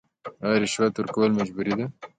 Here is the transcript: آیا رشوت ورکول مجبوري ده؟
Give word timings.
آیا 0.43 0.57
رشوت 0.63 0.93
ورکول 0.97 1.31
مجبوري 1.39 1.73
ده؟ 1.79 1.85